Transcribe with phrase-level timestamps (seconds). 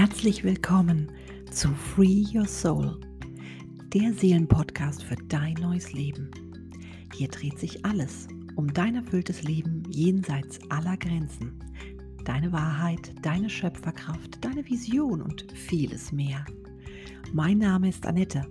[0.00, 1.10] Herzlich willkommen
[1.50, 3.00] zu Free Your Soul,
[3.92, 6.30] der Seelenpodcast für dein neues Leben.
[7.16, 11.58] Hier dreht sich alles um dein erfülltes Leben jenseits aller Grenzen,
[12.24, 16.44] deine Wahrheit, deine Schöpferkraft, deine Vision und vieles mehr.
[17.32, 18.46] Mein Name ist Annette,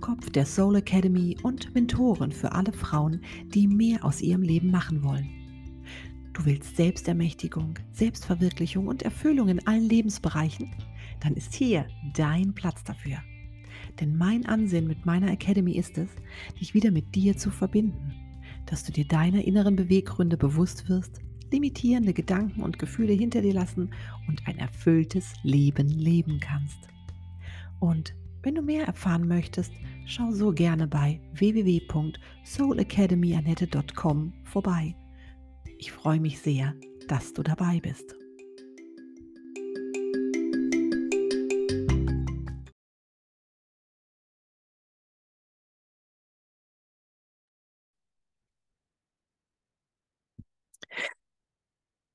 [0.00, 5.04] Kopf der Soul Academy und Mentorin für alle Frauen, die mehr aus ihrem Leben machen
[5.04, 5.28] wollen.
[6.32, 10.70] Du willst Selbstermächtigung, Selbstverwirklichung und Erfüllung in allen Lebensbereichen?
[11.20, 13.18] Dann ist hier dein Platz dafür.
[14.00, 16.08] Denn mein Ansinn mit meiner Academy ist es,
[16.60, 18.12] dich wieder mit dir zu verbinden,
[18.66, 23.90] dass du dir deiner inneren Beweggründe bewusst wirst, limitierende Gedanken und Gefühle hinter dir lassen
[24.28, 26.78] und ein erfülltes Leben leben kannst.
[27.80, 29.72] Und wenn du mehr erfahren möchtest,
[30.06, 34.94] schau so gerne bei www.soulacademyanette.com vorbei
[35.78, 36.74] ich freue mich sehr,
[37.06, 38.14] dass du dabei bist.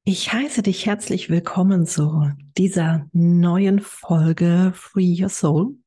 [0.06, 5.78] Ich heiße dich herzlich willkommen zu dieser neuen Folge Free Your Soul.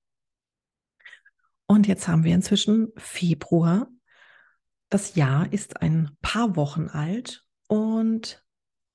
[1.66, 3.88] Und jetzt haben wir inzwischen Februar.
[4.88, 8.42] Das Jahr ist ein paar Wochen alt und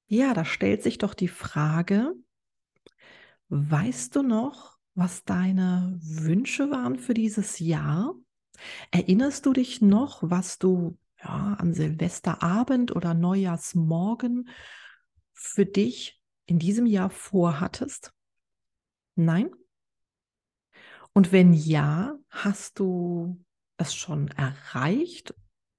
[0.08, 2.16] ja, da stellt sich doch die Frage,
[3.50, 8.16] weißt du noch, was deine Wünsche waren für dieses Jahr?
[8.90, 14.50] Erinnerst du dich noch, was du ja, an Silvesterabend oder Neujahrsmorgen
[15.42, 18.14] für dich in diesem Jahr vorhattest?
[19.16, 19.52] Nein?
[21.14, 23.44] Und wenn ja, hast du
[23.78, 25.34] es schon erreicht?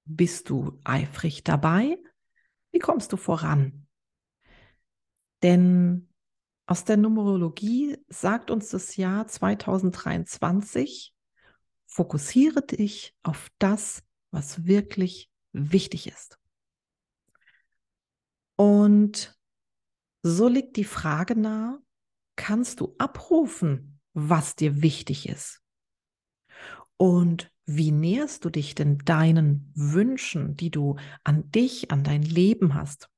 [0.05, 1.97] Bist du eifrig dabei?
[2.71, 3.87] Wie kommst du voran?
[5.41, 6.09] Denn
[6.65, 11.15] aus der Numerologie sagt uns das Jahr 2023,
[11.85, 16.37] fokussiere dich auf das, was wirklich wichtig ist.
[18.55, 19.37] Und
[20.23, 21.79] so liegt die Frage nahe,
[22.35, 25.61] kannst du abrufen, was dir wichtig ist?
[26.97, 32.73] Und wie näherst du dich denn deinen Wünschen, die du an dich, an dein Leben
[32.73, 33.09] hast?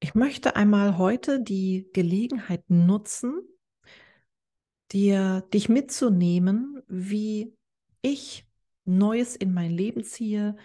[0.00, 3.40] Ich möchte einmal heute die Gelegenheit nutzen,
[4.92, 7.56] dir dich mitzunehmen, wie
[8.02, 8.46] ich
[8.84, 10.56] Neues in mein Leben ziehe,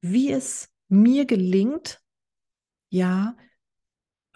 [0.00, 2.03] wie es mir gelingt,
[2.94, 3.36] ja,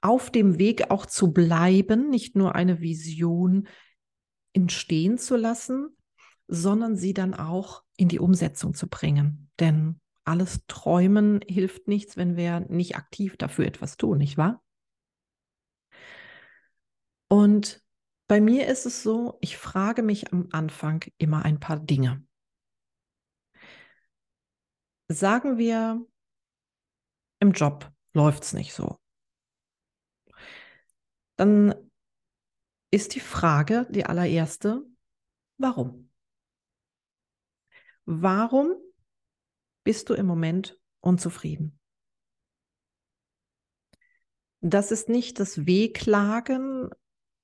[0.03, 3.69] auf dem Weg auch zu bleiben, nicht nur eine Vision
[4.53, 5.97] entstehen zu lassen,
[6.49, 9.51] sondern sie dann auch in die Umsetzung zu bringen.
[9.61, 14.61] Denn alles Träumen hilft nichts, wenn wir nicht aktiv dafür etwas tun, nicht wahr?
[17.29, 17.81] Und
[18.27, 22.25] bei mir ist es so, ich frage mich am Anfang immer ein paar Dinge.
[25.09, 26.05] Sagen wir,
[27.41, 28.99] im Job läuft es nicht so.
[31.37, 31.73] Dann
[32.91, 34.85] ist die Frage, die allererste,
[35.57, 36.11] warum?
[38.07, 38.75] Warum
[39.85, 41.79] bist du im Moment unzufrieden?
[44.61, 46.91] Das ist nicht das Wehklagen,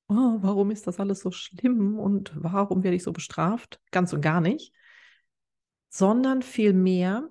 [0.08, 3.80] oh, warum ist das alles so schlimm und warum werde ich so bestraft?
[3.92, 4.74] Ganz und gar nicht,
[5.88, 7.28] sondern vielmehr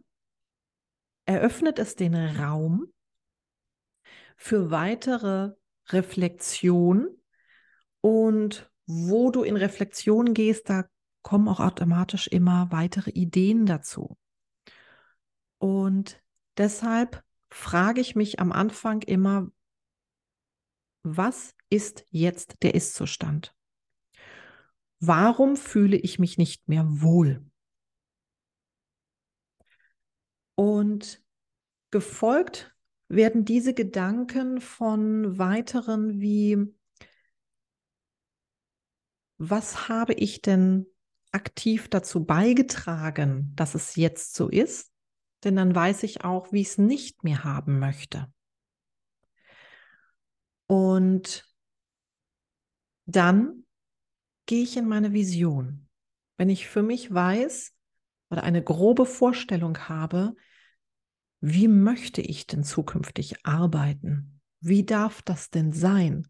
[1.26, 2.93] eröffnet es den Raum
[4.44, 5.54] für weitere
[5.88, 7.08] Reflexion
[8.02, 10.84] und wo du in Reflexion gehst, da
[11.22, 14.18] kommen auch automatisch immer weitere Ideen dazu.
[15.60, 16.22] Und
[16.58, 19.50] deshalb frage ich mich am Anfang immer,
[21.04, 23.56] was ist jetzt der Ist-Zustand?
[25.00, 27.50] Warum fühle ich mich nicht mehr wohl?
[30.56, 31.24] Und
[31.92, 32.73] gefolgt
[33.16, 36.58] werden diese Gedanken von weiteren wie,
[39.38, 40.86] was habe ich denn
[41.32, 44.92] aktiv dazu beigetragen, dass es jetzt so ist?
[45.44, 48.32] Denn dann weiß ich auch, wie ich es nicht mehr haben möchte.
[50.68, 51.46] Und
[53.06, 53.66] dann
[54.46, 55.90] gehe ich in meine Vision.
[56.38, 57.74] Wenn ich für mich weiß
[58.30, 60.36] oder eine grobe Vorstellung habe,
[61.46, 64.42] wie möchte ich denn zukünftig arbeiten?
[64.60, 66.28] Wie darf das denn sein?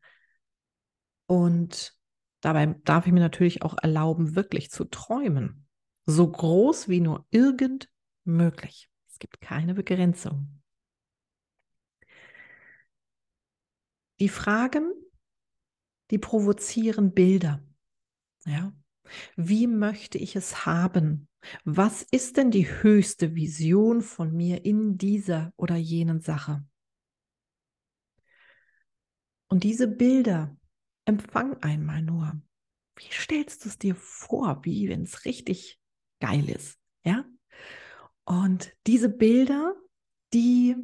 [1.27, 1.97] Und
[2.43, 5.65] Dabei darf ich mir natürlich auch erlauben, wirklich zu träumen.
[6.05, 7.89] So groß wie nur irgend
[8.25, 8.89] möglich.
[9.07, 10.61] Es gibt keine Begrenzung.
[14.19, 14.91] Die Fragen,
[16.11, 17.63] die provozieren Bilder.
[18.45, 18.73] Ja?
[19.37, 21.29] Wie möchte ich es haben?
[21.63, 26.63] Was ist denn die höchste Vision von mir in dieser oder jenen Sache?
[29.47, 30.55] Und diese Bilder
[31.05, 32.41] empfang einmal nur.
[32.95, 35.79] Wie stellst du es dir vor, wie wenn es richtig
[36.19, 37.25] geil ist, ja?
[38.25, 39.75] Und diese Bilder,
[40.33, 40.75] die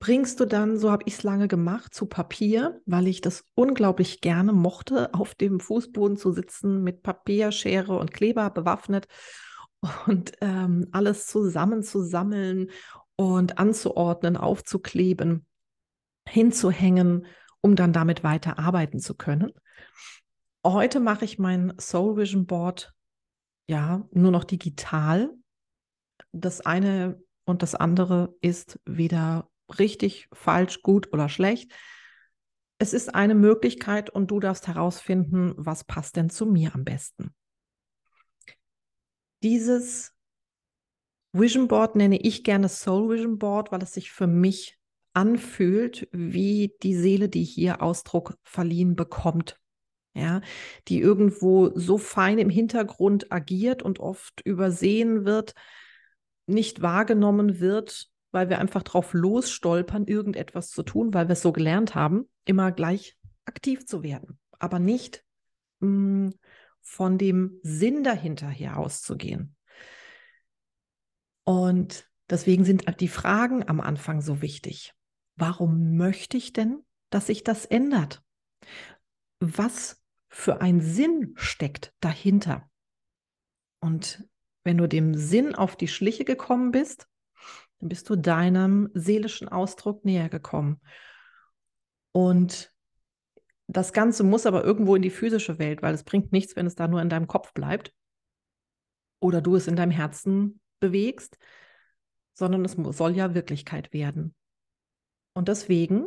[0.00, 4.20] bringst du dann, so habe ich es lange gemacht, zu Papier, weil ich das unglaublich
[4.20, 9.06] gerne mochte, auf dem Fußboden zu sitzen mit Papier, Schere und Kleber bewaffnet
[10.06, 12.70] und ähm, alles zusammenzusammeln
[13.16, 15.46] und anzuordnen, aufzukleben,
[16.28, 17.26] hinzuhängen,
[17.60, 19.52] um dann damit weiter arbeiten zu können.
[20.64, 22.92] Heute mache ich mein Soul Vision Board
[23.68, 25.30] ja nur noch digital.
[26.32, 29.48] Das eine und das andere ist weder
[29.78, 31.72] richtig, falsch, gut oder schlecht.
[32.78, 37.34] Es ist eine Möglichkeit und du darfst herausfinden, was passt denn zu mir am besten.
[39.42, 40.14] Dieses
[41.32, 44.78] Vision Board nenne ich gerne Soul Vision Board, weil es sich für mich
[45.12, 49.60] anfühlt, wie die Seele, die hier Ausdruck verliehen bekommt.
[50.14, 50.40] Ja,
[50.88, 55.54] die irgendwo so fein im Hintergrund agiert und oft übersehen wird,
[56.46, 61.52] nicht wahrgenommen wird, weil wir einfach drauf losstolpern, irgendetwas zu tun, weil wir es so
[61.52, 65.24] gelernt haben, immer gleich aktiv zu werden, aber nicht
[65.80, 66.34] mh, mm,
[66.88, 69.54] von dem Sinn dahinter her auszugehen.
[71.44, 74.94] Und deswegen sind die Fragen am Anfang so wichtig.
[75.36, 78.22] Warum möchte ich denn, dass sich das ändert?
[79.38, 82.68] Was für ein Sinn steckt dahinter?
[83.80, 84.26] Und
[84.64, 87.06] wenn du dem Sinn auf die Schliche gekommen bist,
[87.78, 90.80] dann bist du deinem seelischen Ausdruck näher gekommen.
[92.12, 92.72] Und
[93.68, 96.74] das Ganze muss aber irgendwo in die physische Welt, weil es bringt nichts, wenn es
[96.74, 97.92] da nur in deinem Kopf bleibt
[99.20, 101.38] oder du es in deinem Herzen bewegst,
[102.32, 104.34] sondern es soll ja Wirklichkeit werden.
[105.34, 106.06] Und deswegen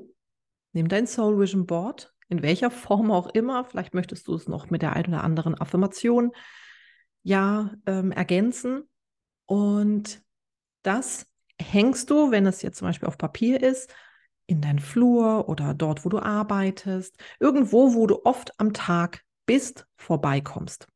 [0.74, 4.69] nimm dein Soul Vision Board, in welcher Form auch immer, vielleicht möchtest du es noch
[4.69, 6.31] mit der einen oder anderen Affirmation
[7.24, 8.90] ja ähm, ergänzen
[9.46, 10.24] und
[10.81, 11.28] das
[11.62, 13.94] hängst du, wenn es jetzt zum Beispiel auf Papier ist,
[14.51, 19.88] in dein Flur oder dort, wo du arbeitest, irgendwo, wo du oft am Tag bist,
[19.95, 20.88] vorbeikommst.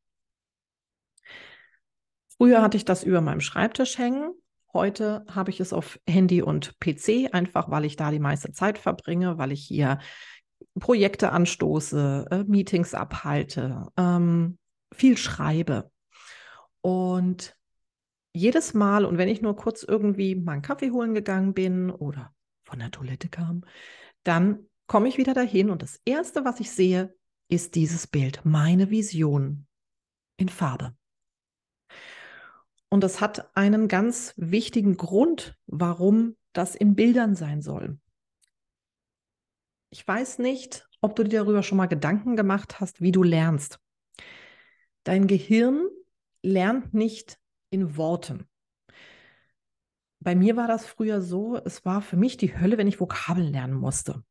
[2.36, 4.34] Früher hatte ich das über meinem Schreibtisch hängen.
[4.74, 8.76] Heute habe ich es auf Handy und PC, einfach weil ich da die meiste Zeit
[8.76, 10.00] verbringe, weil ich hier
[10.78, 14.58] Projekte anstoße, äh, Meetings abhalte, ähm,
[14.92, 15.90] viel schreibe.
[16.82, 17.56] Und
[18.34, 22.35] jedes Mal und wenn ich nur kurz irgendwie mal einen Kaffee holen gegangen bin oder
[22.66, 23.64] von der Toilette kam,
[24.24, 27.14] dann komme ich wieder dahin und das Erste, was ich sehe,
[27.48, 29.66] ist dieses Bild, meine Vision
[30.36, 30.96] in Farbe.
[32.88, 37.98] Und das hat einen ganz wichtigen Grund, warum das in Bildern sein soll.
[39.90, 43.78] Ich weiß nicht, ob du dir darüber schon mal Gedanken gemacht hast, wie du lernst.
[45.04, 45.88] Dein Gehirn
[46.42, 47.38] lernt nicht
[47.70, 48.48] in Worten.
[50.26, 53.52] Bei mir war das früher so, es war für mich die Hölle, wenn ich Vokabeln
[53.52, 54.24] lernen musste.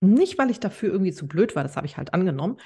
[0.00, 2.58] Nicht, weil ich dafür irgendwie zu blöd war, das habe ich halt angenommen,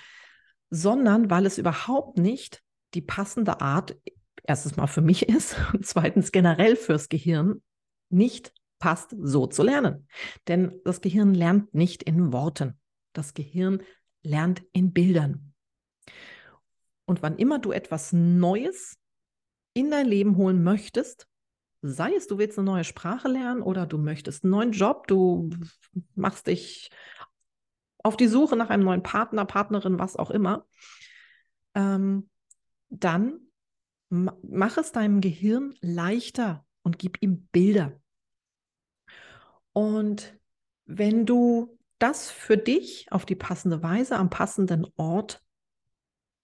[0.68, 3.97] sondern weil es überhaupt nicht die passende Art,
[4.42, 7.62] erstens mal für mich ist und zweitens generell fürs Gehirn
[8.11, 10.06] nicht passt, so zu lernen.
[10.47, 12.78] Denn das Gehirn lernt nicht in Worten.
[13.14, 13.82] Das Gehirn
[14.23, 15.54] lernt in Bildern.
[17.06, 18.99] Und wann immer du etwas Neues
[19.73, 21.26] in dein Leben holen möchtest,
[21.87, 25.50] sei es, du willst eine neue Sprache lernen oder du möchtest einen neuen Job, du
[26.14, 26.91] machst dich
[28.03, 30.67] auf die Suche nach einem neuen Partner, Partnerin, was auch immer,
[31.75, 32.31] ähm,
[32.88, 33.41] dann
[34.09, 38.00] mach es deinem Gehirn leichter und gib ihm Bilder.
[39.73, 40.38] Und
[40.87, 45.43] wenn du das für dich auf die passende Weise am passenden Ort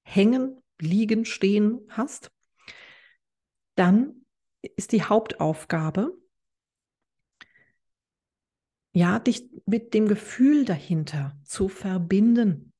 [0.02, 2.30] hängen, liegen, stehen hast,
[3.74, 4.26] dann
[4.62, 6.12] ist die Hauptaufgabe,
[8.92, 12.72] ja, dich mit dem Gefühl dahinter zu verbinden.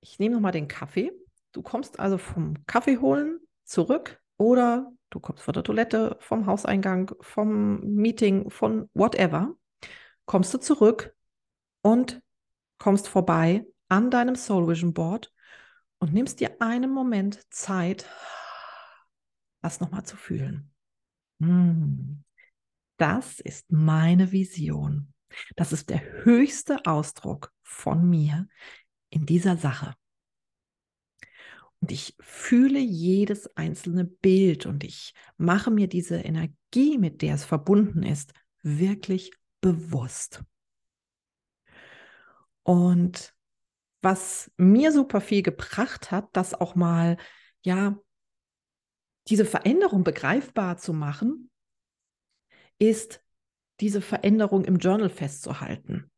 [0.00, 1.12] Ich nehme nochmal den Kaffee.
[1.52, 7.12] Du kommst also vom Kaffee holen zurück oder du kommst von der Toilette, vom Hauseingang,
[7.20, 9.54] vom Meeting, von whatever.
[10.24, 11.14] Kommst du zurück
[11.82, 12.22] und
[12.78, 15.32] kommst vorbei an deinem Soul Vision Board
[15.98, 18.08] und nimmst dir einen Moment Zeit,
[19.62, 20.70] das nochmal zu fühlen.
[21.40, 22.24] Hm.
[22.98, 25.12] Das ist meine Vision.
[25.56, 28.48] Das ist der höchste Ausdruck von mir
[29.10, 29.94] in dieser Sache.
[31.80, 37.44] Und ich fühle jedes einzelne Bild und ich mache mir diese Energie, mit der es
[37.44, 40.44] verbunden ist, wirklich bewusst.
[42.62, 43.34] Und
[44.00, 47.16] was mir super viel gebracht hat, das auch mal,
[47.62, 47.98] ja,
[49.28, 51.50] diese Veränderung begreifbar zu machen,
[52.78, 53.22] ist
[53.80, 56.10] diese Veränderung im Journal festzuhalten.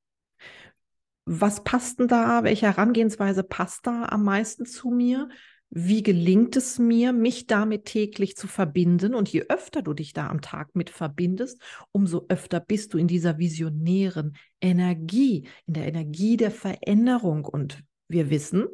[1.27, 2.45] Was passt denn da?
[2.45, 5.29] Welche Herangehensweise passt da am meisten zu mir?
[5.71, 9.15] Wie gelingt es mir, mich damit täglich zu verbinden?
[9.15, 13.09] Und je öfter du dich da am Tag mit verbindest, umso öfter bist du in
[13.09, 17.45] dieser visionären Energie, in der Energie der Veränderung.
[17.45, 18.67] Und wir wissen,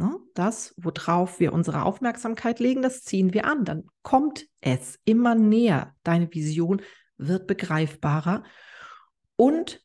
[0.00, 3.64] ne, das, worauf wir unsere Aufmerksamkeit legen, das ziehen wir an.
[3.64, 5.94] Dann kommt es immer näher.
[6.02, 6.82] Deine Vision
[7.18, 8.42] wird begreifbarer.
[9.36, 9.84] Und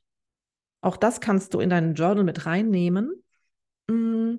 [0.82, 3.12] auch das kannst du in deinen Journal mit reinnehmen.
[3.88, 4.36] Mm,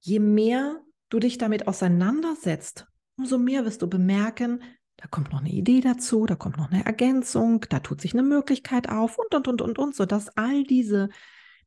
[0.00, 2.86] je mehr du dich damit auseinandersetzt,
[3.16, 4.62] umso mehr wirst du bemerken,
[4.96, 8.22] da kommt noch eine Idee dazu, da kommt noch eine Ergänzung, da tut sich eine
[8.22, 11.08] Möglichkeit auf und, und, und, und, und, sodass all diese,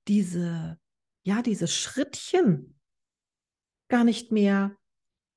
[0.07, 0.77] diese,
[1.23, 2.79] ja, diese Schrittchen
[3.93, 4.75] gar nicht mehr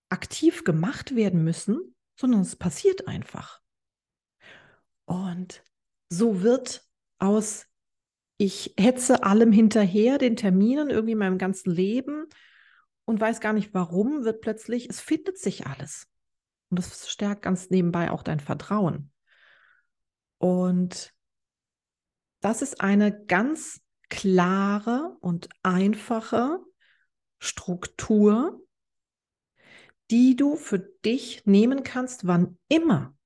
[0.09, 3.61] aktiv gemacht werden müssen, sondern es passiert einfach.
[5.05, 5.63] Und
[6.09, 6.83] so wird
[7.19, 7.67] aus,
[8.39, 12.25] ich hetze allem hinterher, den Terminen irgendwie in meinem ganzen Leben
[13.05, 16.09] und weiß gar nicht warum, wird plötzlich, es findet sich alles.
[16.71, 19.13] Und das stärkt ganz nebenbei auch dein Vertrauen.
[20.39, 21.13] Und
[22.41, 26.65] das ist eine ganz klare und einfache
[27.47, 28.61] Struktur,
[30.11, 33.17] die du für dich nehmen kannst, wann immer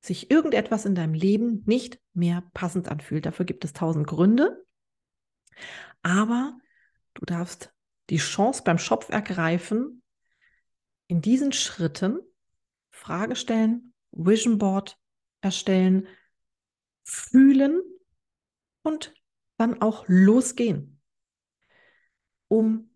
[0.00, 3.26] sich irgendetwas in deinem Leben nicht mehr passend anfühlt.
[3.26, 4.64] Dafür gibt es tausend Gründe.
[6.02, 6.58] Aber
[7.14, 7.72] du darfst
[8.08, 10.02] die Chance beim Schopf ergreifen,
[11.06, 12.20] in diesen Schritten
[12.90, 14.98] Frage stellen, Vision Board
[15.40, 16.08] erstellen,
[17.04, 17.82] fühlen
[18.82, 19.14] und
[19.56, 21.00] dann auch losgehen,
[22.48, 22.89] um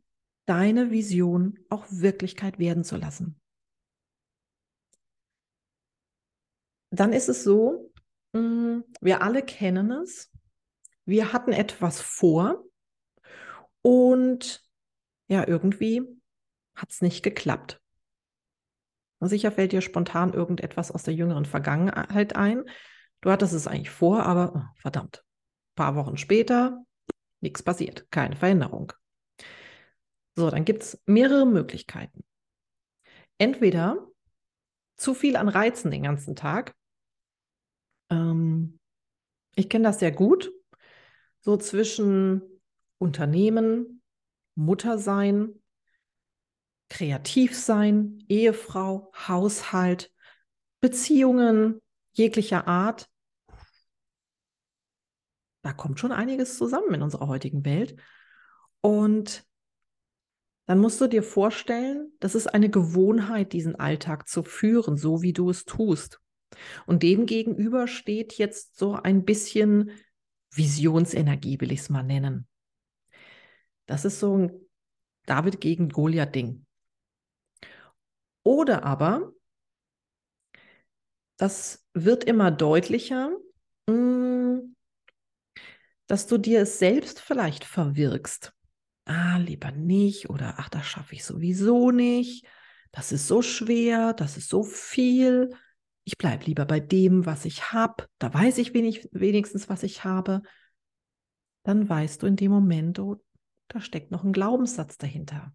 [0.46, 3.40] deine Vision auch Wirklichkeit werden zu lassen.
[6.90, 7.92] Dann ist es so,
[8.32, 10.30] mm, wir alle kennen es.
[11.06, 12.64] Wir hatten etwas vor
[13.82, 14.62] und
[15.28, 16.02] ja, irgendwie
[16.74, 17.80] hat es nicht geklappt.
[19.20, 22.64] Sicher fällt dir spontan irgendetwas aus der jüngeren Vergangenheit ein.
[23.20, 26.84] Du hattest es eigentlich vor, aber oh, verdammt, ein paar Wochen später,
[27.40, 28.92] nichts passiert, keine Veränderung.
[30.36, 32.24] So, dann gibt es mehrere Möglichkeiten.
[33.38, 34.06] Entweder
[34.96, 36.74] zu viel an Reizen den ganzen Tag.
[38.10, 38.78] Ähm,
[39.54, 40.52] ich kenne das sehr gut.
[41.40, 42.42] So zwischen
[42.98, 44.02] Unternehmen,
[44.54, 45.62] Mutter sein,
[46.88, 50.12] kreativ sein, Ehefrau, Haushalt,
[50.80, 51.80] Beziehungen
[52.12, 53.08] jeglicher Art.
[55.62, 58.00] Da kommt schon einiges zusammen in unserer heutigen Welt.
[58.80, 59.44] Und
[60.66, 65.32] dann musst du dir vorstellen, das ist eine Gewohnheit, diesen Alltag zu führen, so wie
[65.32, 66.20] du es tust.
[66.86, 69.90] Und dem gegenüber steht jetzt so ein bisschen
[70.50, 72.46] Visionsenergie, will ich es mal nennen.
[73.86, 74.52] Das ist so ein
[75.26, 76.64] David gegen Goliath-Ding.
[78.42, 79.32] Oder aber,
[81.36, 83.30] das wird immer deutlicher,
[83.86, 84.74] mm,
[86.06, 88.52] dass du dir es selbst vielleicht verwirkst.
[89.06, 92.46] Ah, lieber nicht oder ach, das schaffe ich sowieso nicht.
[92.90, 95.54] Das ist so schwer, das ist so viel.
[96.04, 98.06] Ich bleibe lieber bei dem, was ich habe.
[98.18, 100.42] Da weiß ich wenig, wenigstens, was ich habe.
[101.64, 103.22] Dann weißt du in dem Moment, oh,
[103.68, 105.54] da steckt noch ein Glaubenssatz dahinter.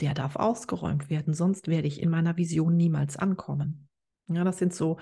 [0.00, 3.88] Der darf ausgeräumt werden, sonst werde ich in meiner Vision niemals ankommen.
[4.28, 4.98] Ja, das sind so,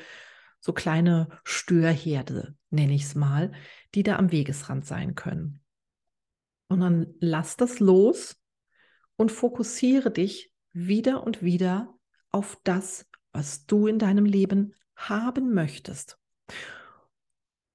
[0.60, 3.52] so kleine Störherde, nenne ich es mal,
[3.94, 5.60] die da am Wegesrand sein können.
[6.68, 8.36] Und dann lass das los
[9.16, 11.94] und fokussiere dich wieder und wieder
[12.30, 16.18] auf das, was du in deinem Leben haben möchtest.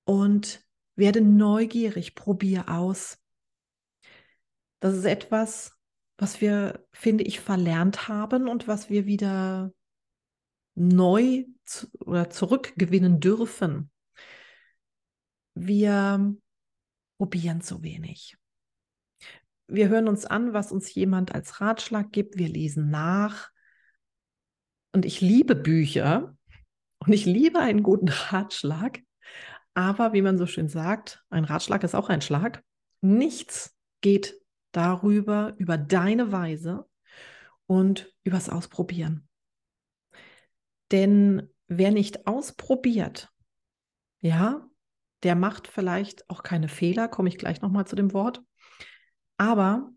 [0.06, 0.64] Und
[0.96, 3.18] werde neugierig, probier aus.
[4.80, 5.78] Das ist etwas,
[6.18, 9.74] was wir, finde ich, verlernt haben und was wir wieder
[10.76, 13.92] neu zu, oder zurückgewinnen dürfen.
[15.56, 16.36] Wir
[17.18, 18.38] probieren zu wenig.
[19.74, 22.38] Wir hören uns an, was uns jemand als Ratschlag gibt.
[22.38, 23.50] Wir lesen nach.
[24.92, 26.38] Und ich liebe Bücher
[27.00, 29.00] und ich liebe einen guten Ratschlag.
[29.74, 32.64] Aber wie man so schön sagt, ein Ratschlag ist auch ein Schlag.
[33.02, 34.40] Nichts geht
[34.74, 36.88] darüber, über deine Weise
[37.66, 39.28] und übers Ausprobieren.
[40.92, 43.32] Denn wer nicht ausprobiert,
[44.22, 44.70] ja,
[45.24, 48.44] der macht vielleicht auch keine Fehler, komme ich gleich nochmal zu dem Wort,
[49.44, 49.92] aber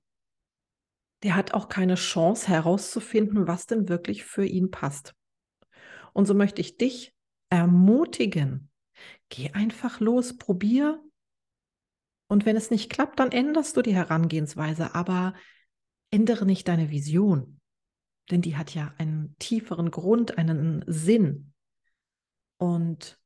[1.23, 5.15] der hat auch keine Chance herauszufinden, was denn wirklich für ihn passt.
[6.13, 7.15] Und so möchte ich dich
[7.49, 8.71] ermutigen,
[9.29, 11.01] geh einfach los, probier.
[12.29, 15.35] Und wenn es nicht klappt, dann änderst du die Herangehensweise, aber
[16.11, 17.61] ändere nicht deine Vision,
[18.33, 21.53] denn die hat ja einen tieferen Grund, einen Sinn.
[22.59, 23.21] Und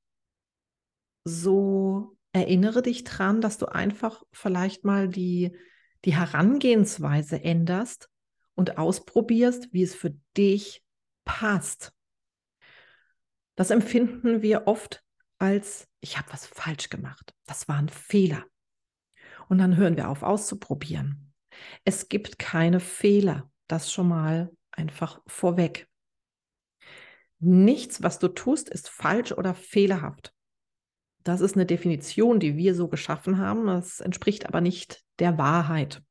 [1.24, 5.56] so erinnere dich dran, dass du einfach vielleicht mal die,
[6.04, 8.08] die Herangehensweise änderst
[8.54, 10.82] und ausprobierst, wie es für dich
[11.24, 11.92] passt.
[13.56, 15.04] Das empfinden wir oft
[15.38, 17.34] als, ich habe was falsch gemacht.
[17.46, 18.44] Das war ein Fehler.
[19.48, 21.32] Und dann hören wir auf auszuprobieren.
[21.84, 23.50] Es gibt keine Fehler.
[23.66, 25.88] Das schon mal einfach vorweg.
[27.38, 30.34] Nichts, was du tust, ist falsch oder fehlerhaft.
[31.22, 33.66] Das ist eine Definition, die wir so geschaffen haben.
[33.66, 36.02] Das entspricht aber nicht der Wahrheit.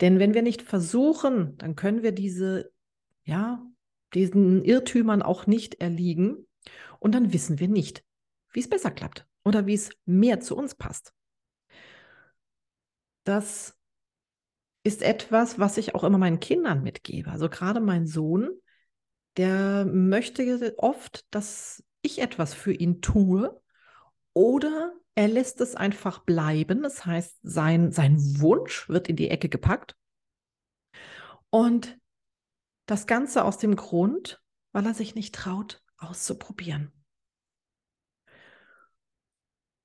[0.00, 2.70] Denn wenn wir nicht versuchen, dann können wir diese,
[3.24, 3.64] ja,
[4.12, 6.46] diesen Irrtümern auch nicht erliegen.
[6.98, 8.04] Und dann wissen wir nicht,
[8.52, 11.14] wie es besser klappt oder wie es mehr zu uns passt.
[13.24, 13.76] Das
[14.82, 17.30] ist etwas, was ich auch immer meinen Kindern mitgebe.
[17.30, 18.50] Also gerade mein Sohn,
[19.36, 23.60] der möchte oft, dass ich etwas für ihn tue
[24.36, 26.82] oder er lässt es einfach bleiben.
[26.82, 29.96] Das heißt, sein, sein Wunsch wird in die Ecke gepackt.
[31.48, 31.98] Und
[32.84, 36.92] das Ganze aus dem Grund, weil er sich nicht traut, auszuprobieren.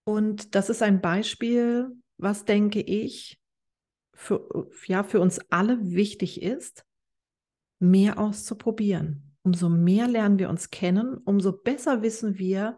[0.04, 3.40] Und das ist ein Beispiel, was, denke ich,
[4.14, 6.86] für, ja, für uns alle wichtig ist,
[7.80, 9.38] mehr auszuprobieren.
[9.44, 12.78] Umso mehr lernen wir uns kennen, umso besser wissen wir,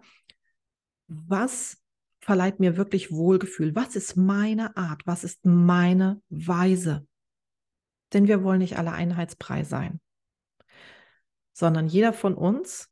[1.07, 1.77] was
[2.19, 7.05] verleiht mir wirklich Wohlgefühl, was ist meine Art, was ist meine Weise.
[8.13, 9.99] Denn wir wollen nicht alle einheitsbrei sein,
[11.51, 12.89] sondern jeder von uns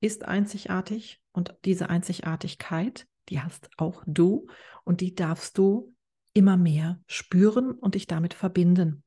[0.00, 4.48] ist einzigartig und diese Einzigartigkeit, die hast auch du
[4.84, 5.94] und die darfst du
[6.34, 9.02] immer mehr spüren und dich damit verbinden.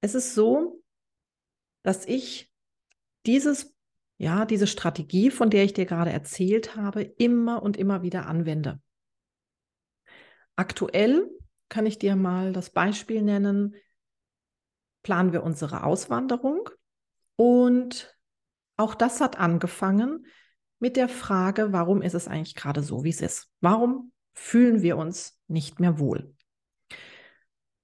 [0.00, 0.82] Es ist so,
[1.84, 2.52] dass ich
[3.26, 3.72] dieses,
[4.22, 8.80] ja, diese Strategie, von der ich dir gerade erzählt habe, immer und immer wieder anwende.
[10.54, 11.28] Aktuell
[11.68, 13.74] kann ich dir mal das Beispiel nennen,
[15.02, 16.70] planen wir unsere Auswanderung
[17.34, 18.16] und
[18.76, 20.24] auch das hat angefangen
[20.78, 23.50] mit der Frage, warum ist es eigentlich gerade so, wie es ist?
[23.60, 26.32] Warum fühlen wir uns nicht mehr wohl?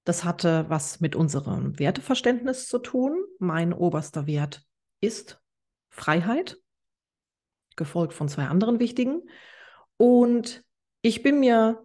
[0.05, 3.25] Das hatte was mit unserem Werteverständnis zu tun.
[3.39, 4.65] Mein oberster Wert
[5.01, 5.41] ist
[5.89, 6.57] Freiheit,
[7.75, 9.21] gefolgt von zwei anderen wichtigen.
[9.97, 10.63] Und
[11.01, 11.83] ich bin mir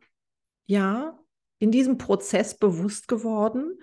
[0.66, 1.18] ja
[1.58, 3.78] in diesem Prozess bewusst geworden,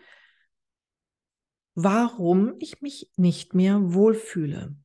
[1.74, 4.76] warum ich mich nicht mehr wohlfühle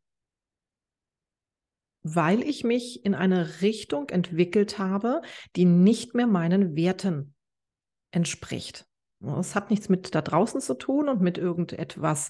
[2.14, 5.22] weil ich mich in eine Richtung entwickelt habe,
[5.56, 7.34] die nicht mehr meinen Werten
[8.12, 8.86] entspricht.
[9.40, 12.28] Es hat nichts mit da draußen zu tun und mit irgendetwas,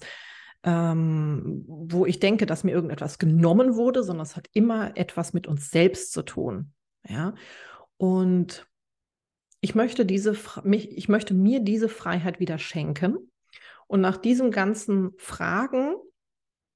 [0.67, 5.47] ähm, wo ich denke, dass mir irgendetwas genommen wurde, sondern es hat immer etwas mit
[5.47, 6.73] uns selbst zu tun.
[7.07, 7.35] Ja,
[7.95, 8.67] und
[9.61, 13.31] ich möchte diese, mich, ich möchte mir diese Freiheit wieder schenken.
[13.87, 15.95] Und nach diesen ganzen Fragen,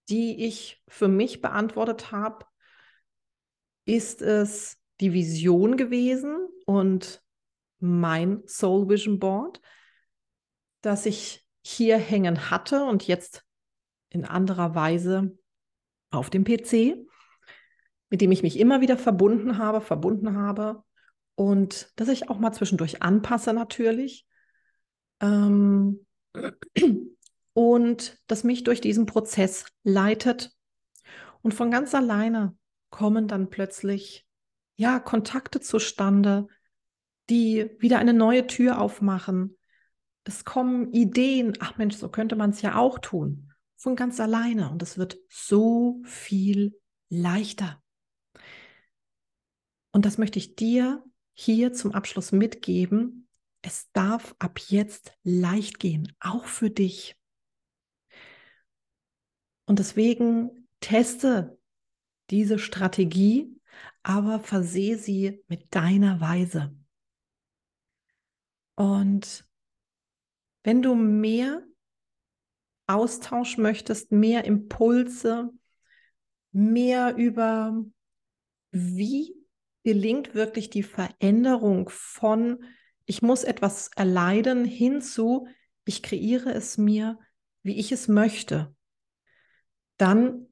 [0.08, 2.46] die ich für mich beantwortet habe,
[3.84, 7.22] ist es die Vision gewesen und
[7.80, 9.60] mein Soul Vision Board,
[10.80, 13.44] das ich hier hängen hatte und jetzt
[14.12, 15.38] in anderer Weise
[16.12, 16.98] auf dem PC,
[18.10, 20.84] mit dem ich mich immer wieder verbunden habe, verbunden habe
[21.36, 24.28] und dass ich auch mal zwischendurch anpasse natürlich.
[25.22, 26.06] Ähm,
[27.54, 30.52] und das mich durch diesen Prozess leitet
[31.42, 32.56] und von ganz alleine
[32.90, 34.28] kommen dann plötzlich
[34.76, 36.48] ja Kontakte zustande,
[37.30, 39.58] die wieder eine neue Tür aufmachen.
[40.24, 43.51] Es kommen Ideen, ach Mensch, so könnte man es ja auch tun,
[43.82, 47.82] von ganz alleine und es wird so viel leichter.
[49.92, 53.28] Und das möchte ich dir hier zum Abschluss mitgeben.
[53.64, 57.18] Es darf ab jetzt leicht gehen, auch für dich.
[59.66, 61.60] Und deswegen teste
[62.30, 63.60] diese Strategie,
[64.04, 66.76] aber versehe sie mit deiner Weise.
[68.76, 69.44] Und
[70.62, 71.66] wenn du mehr
[72.94, 75.50] Austausch möchtest, mehr Impulse,
[76.52, 77.84] mehr über
[78.72, 79.36] wie
[79.84, 82.64] gelingt wirklich die Veränderung von
[83.06, 85.48] ich muss etwas erleiden hinzu
[85.86, 87.20] ich kreiere es mir,
[87.64, 88.76] wie ich es möchte,
[89.98, 90.48] dann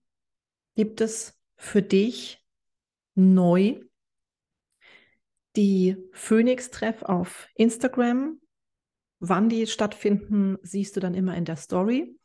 [0.76, 2.46] gibt es für dich
[3.16, 3.82] neu
[5.56, 8.40] die Phoenix-Treff auf Instagram.
[9.20, 12.18] Wann die stattfinden, siehst du dann immer in der Story,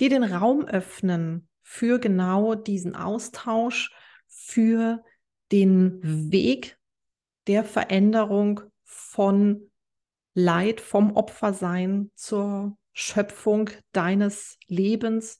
[0.00, 3.94] die den Raum öffnen für genau diesen Austausch,
[4.26, 5.02] für
[5.52, 6.78] den Weg
[7.46, 9.70] der Veränderung von
[10.34, 15.38] Leid, vom Opfersein zur Schöpfung deines Lebens.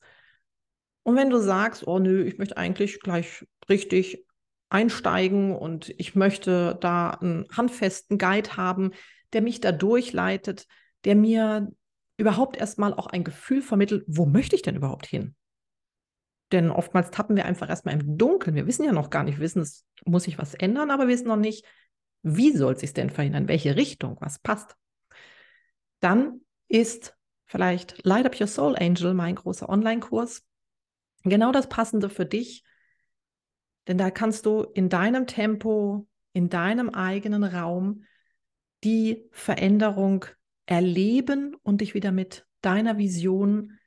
[1.03, 4.25] Und wenn du sagst, oh nö, ich möchte eigentlich gleich richtig
[4.69, 8.91] einsteigen und ich möchte da einen handfesten Guide haben,
[9.33, 10.67] der mich da durchleitet,
[11.05, 11.71] der mir
[12.17, 15.35] überhaupt erstmal auch ein Gefühl vermittelt, wo möchte ich denn überhaupt hin?
[16.51, 18.55] Denn oftmals tappen wir einfach erstmal im Dunkeln.
[18.55, 21.27] Wir wissen ja noch gar nicht, wissen, es muss sich was ändern, aber wir wissen
[21.27, 21.65] noch nicht,
[22.21, 24.75] wie soll es sich denn verhindern, welche Richtung, was passt.
[25.99, 30.43] Dann ist vielleicht Light Up Your Soul Angel, mein großer Online-Kurs,
[31.23, 32.63] genau das Passende für dich.
[33.87, 38.03] Denn da kannst du in deinem Tempo, in deinem eigenen Raum
[38.83, 40.25] die Veränderung
[40.65, 43.77] erleben und dich wieder mit deiner Vision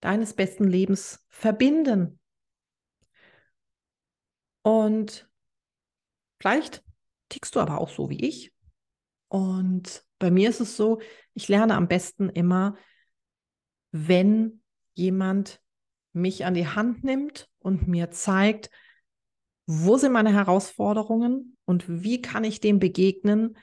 [0.00, 2.18] deines besten Lebens verbinden.
[4.62, 5.28] Und
[6.40, 6.84] vielleicht
[7.28, 8.52] tickst du aber auch so wie ich.
[9.28, 11.00] Und bei mir ist es so,
[11.34, 12.76] ich lerne am besten immer,
[13.90, 14.62] wenn
[14.94, 15.60] jemand
[16.12, 18.70] mich an die Hand nimmt und mir zeigt,
[19.66, 23.56] wo sind meine Herausforderungen und wie kann ich dem begegnen,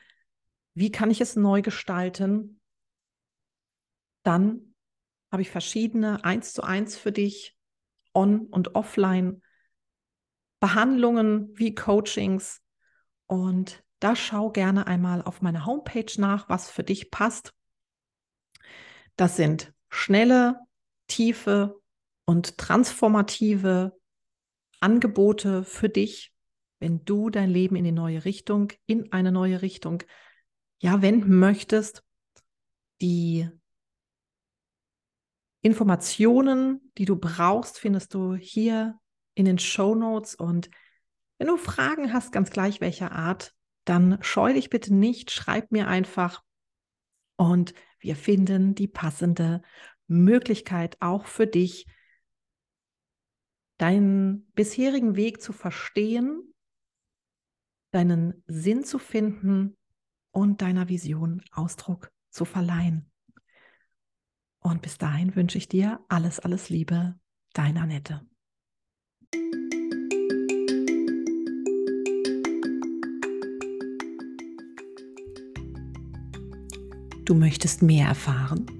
[0.80, 2.62] wie kann ich es neu gestalten,
[4.24, 4.74] dann
[5.30, 7.58] habe ich verschiedene eins zu eins für dich,
[8.14, 9.42] on und offline
[10.62, 12.62] Behandlungen wie Coachings
[13.28, 17.54] und da schau gerne einmal auf meiner Homepage nach, was für dich passt.
[19.18, 20.62] Das sind schnelle,
[21.08, 21.82] tiefe
[22.24, 24.00] und transformative
[24.80, 26.34] Angebote für dich,
[26.80, 30.04] wenn du dein Leben in die neue Richtung, in eine neue Richtung,
[30.80, 32.04] ja, wenden möchtest,
[33.02, 33.50] die
[35.62, 38.98] Informationen, die du brauchst, findest du hier
[39.34, 40.36] in den Show Notes.
[40.36, 40.70] Und
[41.38, 43.54] wenn du Fragen hast, ganz gleich welcher Art,
[43.86, 46.44] dann scheu dich bitte nicht, schreib mir einfach
[47.38, 49.62] und wir finden die passende
[50.08, 51.88] Möglichkeit auch für dich,
[53.78, 56.54] deinen bisherigen Weg zu verstehen,
[57.92, 59.79] deinen Sinn zu finden
[60.32, 63.12] und deiner Vision Ausdruck zu verleihen.
[64.60, 67.20] Und bis dahin wünsche ich dir alles, alles Liebe,
[67.54, 68.22] deine Annette.
[77.26, 78.79] Du möchtest mehr erfahren?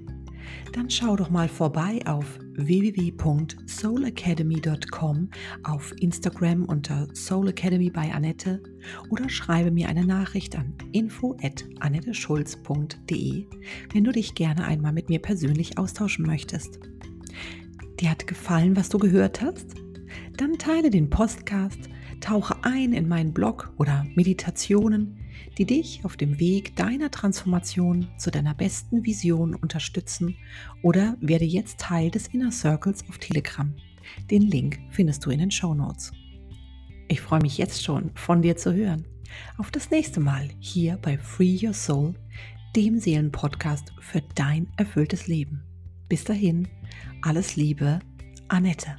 [0.72, 5.28] Dann schau doch mal vorbei auf www.soulacademy.com,
[5.64, 8.62] auf Instagram unter Soul Academy bei Annette
[9.08, 13.46] oder schreibe mir eine Nachricht an info@annetteschulz.de,
[13.92, 16.80] wenn du dich gerne einmal mit mir persönlich austauschen möchtest.
[18.00, 19.74] Dir hat gefallen, was du gehört hast?
[20.36, 21.88] Dann teile den Podcast,
[22.20, 25.18] tauche ein in meinen Blog oder Meditationen
[25.58, 30.36] die dich auf dem Weg deiner Transformation zu deiner besten Vision unterstützen
[30.82, 33.74] oder werde jetzt Teil des Inner Circles auf Telegram.
[34.30, 36.12] Den Link findest du in den Show Notes.
[37.08, 39.04] Ich freue mich jetzt schon, von dir zu hören.
[39.58, 42.14] Auf das nächste Mal hier bei Free Your Soul,
[42.76, 45.62] dem Seelenpodcast für dein erfülltes Leben.
[46.08, 46.68] Bis dahin,
[47.22, 48.00] alles Liebe,
[48.48, 48.96] Annette.